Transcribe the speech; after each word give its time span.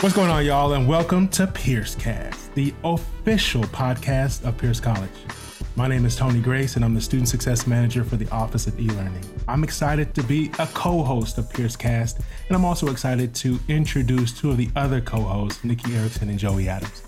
What's 0.00 0.14
going 0.14 0.28
on, 0.28 0.44
y'all, 0.44 0.74
and 0.74 0.86
welcome 0.86 1.26
to 1.28 1.46
PierceCast, 1.46 2.52
the 2.52 2.74
official 2.84 3.62
podcast 3.62 4.44
of 4.46 4.58
Pierce 4.58 4.78
College. 4.78 5.10
My 5.74 5.88
name 5.88 6.04
is 6.04 6.14
Tony 6.14 6.38
Grace, 6.38 6.76
and 6.76 6.84
I'm 6.84 6.94
the 6.94 7.00
Student 7.00 7.30
Success 7.30 7.66
Manager 7.66 8.04
for 8.04 8.16
the 8.16 8.28
Office 8.28 8.66
of 8.66 8.78
E-Learning. 8.78 9.24
I'm 9.48 9.64
excited 9.64 10.14
to 10.14 10.22
be 10.22 10.50
a 10.58 10.66
co-host 10.66 11.38
of 11.38 11.48
PierceCast, 11.48 12.20
and 12.46 12.54
I'm 12.54 12.64
also 12.66 12.88
excited 12.88 13.34
to 13.36 13.58
introduce 13.68 14.38
two 14.38 14.50
of 14.50 14.58
the 14.58 14.68
other 14.76 15.00
co-hosts, 15.00 15.64
Nikki 15.64 15.96
Erickson 15.96 16.28
and 16.28 16.38
Joey 16.38 16.68
Adams. 16.68 17.02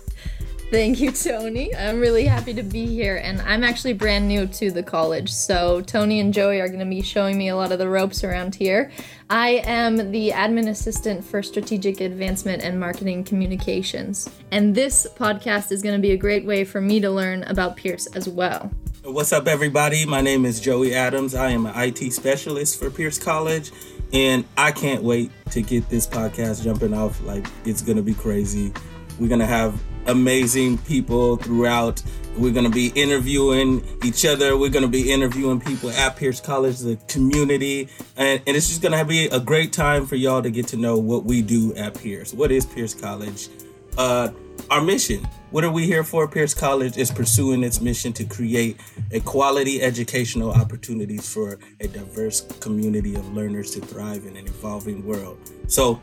Thank 0.71 0.99
you, 0.99 1.11
Tony. 1.11 1.75
I'm 1.75 1.99
really 1.99 2.25
happy 2.25 2.53
to 2.53 2.61
be 2.61 2.85
here, 2.85 3.17
and 3.17 3.41
I'm 3.41 3.63
actually 3.63 3.93
brand 3.93 4.27
new 4.27 4.45
to 4.45 4.69
the 4.69 4.83
college. 4.83 5.31
So, 5.31 5.81
Tony 5.81 6.19
and 6.19 6.31
Joey 6.31 6.61
are 6.61 6.67
going 6.67 6.79
to 6.79 6.85
be 6.85 7.01
showing 7.01 7.39
me 7.39 7.49
a 7.49 7.55
lot 7.55 7.71
of 7.71 7.79
the 7.79 7.89
ropes 7.89 8.23
around 8.23 8.53
here. 8.53 8.91
I 9.31 9.63
am 9.65 10.11
the 10.11 10.29
admin 10.29 10.69
assistant 10.69 11.25
for 11.25 11.41
strategic 11.41 12.01
advancement 12.01 12.61
and 12.61 12.79
marketing 12.79 13.23
communications. 13.23 14.29
And 14.51 14.75
this 14.75 15.07
podcast 15.15 15.71
is 15.71 15.81
going 15.81 15.95
to 15.95 16.01
be 16.01 16.11
a 16.11 16.17
great 16.17 16.45
way 16.45 16.63
for 16.63 16.81
me 16.81 16.99
to 16.99 17.09
learn 17.09 17.41
about 17.45 17.75
Pierce 17.75 18.05
as 18.15 18.29
well. 18.29 18.71
What's 19.03 19.33
up, 19.33 19.47
everybody? 19.47 20.05
My 20.05 20.21
name 20.21 20.45
is 20.45 20.59
Joey 20.59 20.93
Adams. 20.93 21.33
I 21.33 21.49
am 21.49 21.65
an 21.65 21.73
IT 21.75 22.13
specialist 22.13 22.77
for 22.77 22.91
Pierce 22.91 23.17
College, 23.17 23.71
and 24.13 24.45
I 24.55 24.71
can't 24.71 25.01
wait 25.01 25.31
to 25.49 25.63
get 25.63 25.89
this 25.89 26.05
podcast 26.05 26.63
jumping 26.63 26.93
off. 26.93 27.19
Like, 27.23 27.47
it's 27.65 27.81
going 27.81 27.97
to 27.97 28.03
be 28.03 28.13
crazy. 28.13 28.71
We're 29.17 29.29
going 29.29 29.39
to 29.39 29.47
have 29.47 29.73
amazing 30.07 30.77
people 30.79 31.37
throughout. 31.37 32.01
We're 32.37 32.53
going 32.53 32.65
to 32.65 32.71
be 32.71 32.87
interviewing 32.95 33.85
each 34.03 34.25
other. 34.25 34.57
We're 34.57 34.69
going 34.69 34.83
to 34.83 34.89
be 34.89 35.11
interviewing 35.11 35.59
people 35.59 35.89
at 35.91 36.15
Pierce 36.15 36.39
College, 36.39 36.79
the 36.79 36.97
community. 37.07 37.89
And, 38.15 38.41
and 38.47 38.55
it's 38.55 38.69
just 38.69 38.81
going 38.81 38.97
to 38.97 39.05
be 39.05 39.25
a 39.25 39.39
great 39.39 39.73
time 39.73 40.05
for 40.05 40.15
y'all 40.15 40.41
to 40.41 40.49
get 40.49 40.67
to 40.69 40.77
know 40.77 40.97
what 40.97 41.25
we 41.25 41.41
do 41.41 41.75
at 41.75 41.95
Pierce. 41.95 42.33
What 42.33 42.51
is 42.51 42.65
Pierce 42.65 42.93
College? 42.93 43.49
Uh, 43.97 44.29
our 44.69 44.81
mission. 44.81 45.27
What 45.51 45.63
are 45.63 45.71
we 45.71 45.85
here 45.85 46.03
for? 46.03 46.27
Pierce 46.27 46.53
College 46.53 46.97
is 46.97 47.09
pursuing 47.11 47.63
its 47.63 47.81
mission 47.81 48.13
to 48.13 48.23
create 48.23 48.79
a 49.11 49.19
quality 49.19 49.81
educational 49.81 50.51
opportunities 50.51 51.31
for 51.31 51.57
a 51.79 51.87
diverse 51.87 52.41
community 52.59 53.15
of 53.15 53.33
learners 53.33 53.71
to 53.71 53.81
thrive 53.81 54.25
in 54.25 54.37
an 54.37 54.45
evolving 54.45 55.05
world. 55.05 55.39
So, 55.67 55.99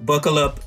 buckle 0.00 0.36
up, 0.36 0.60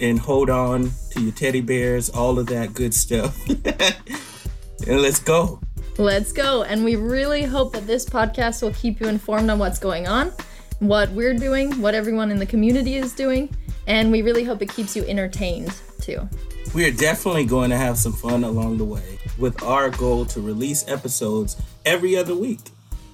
and 0.00 0.18
hold 0.18 0.50
on 0.50 0.90
to 1.10 1.20
your 1.20 1.32
teddy 1.32 1.60
bears, 1.60 2.08
all 2.10 2.38
of 2.38 2.46
that 2.46 2.74
good 2.74 2.94
stuff. 2.94 3.36
and 4.86 5.00
let's 5.02 5.20
go. 5.20 5.60
Let's 5.98 6.32
go. 6.32 6.62
And 6.62 6.84
we 6.84 6.96
really 6.96 7.42
hope 7.42 7.72
that 7.72 7.86
this 7.86 8.04
podcast 8.04 8.62
will 8.62 8.72
keep 8.72 9.00
you 9.00 9.08
informed 9.08 9.48
on 9.48 9.58
what's 9.58 9.78
going 9.78 10.06
on, 10.06 10.32
what 10.78 11.10
we're 11.12 11.34
doing, 11.34 11.80
what 11.80 11.94
everyone 11.94 12.30
in 12.30 12.38
the 12.38 12.46
community 12.46 12.96
is 12.96 13.12
doing, 13.14 13.54
and 13.86 14.12
we 14.12 14.22
really 14.22 14.44
hope 14.44 14.60
it 14.60 14.68
keeps 14.68 14.94
you 14.94 15.04
entertained 15.04 15.74
too. 16.00 16.28
We 16.74 16.86
are 16.86 16.92
definitely 16.92 17.46
going 17.46 17.70
to 17.70 17.78
have 17.78 17.96
some 17.96 18.12
fun 18.12 18.44
along 18.44 18.76
the 18.76 18.84
way 18.84 19.18
with 19.38 19.62
our 19.62 19.88
goal 19.88 20.26
to 20.26 20.40
release 20.40 20.86
episodes 20.88 21.56
every 21.86 22.16
other 22.16 22.34
week. 22.34 22.60